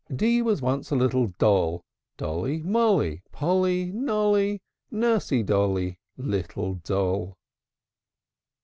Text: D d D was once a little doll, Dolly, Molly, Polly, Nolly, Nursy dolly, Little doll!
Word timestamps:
D 0.09 0.15
d 0.15 0.25
D 0.37 0.41
was 0.41 0.63
once 0.63 0.89
a 0.89 0.95
little 0.95 1.27
doll, 1.37 1.85
Dolly, 2.17 2.63
Molly, 2.63 3.21
Polly, 3.31 3.91
Nolly, 3.91 4.59
Nursy 4.89 5.43
dolly, 5.43 5.99
Little 6.17 6.73
doll! 6.83 7.37